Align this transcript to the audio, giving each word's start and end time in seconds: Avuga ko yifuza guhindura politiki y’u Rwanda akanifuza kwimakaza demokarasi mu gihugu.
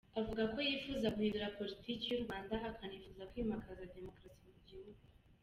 Avuga 0.19 0.43
ko 0.53 0.57
yifuza 0.67 1.13
guhindura 1.15 1.53
politiki 1.57 2.05
y’u 2.07 2.23
Rwanda 2.23 2.53
akanifuza 2.69 3.27
kwimakaza 3.31 3.91
demokarasi 3.95 4.47
mu 4.55 4.59
gihugu. 4.69 5.01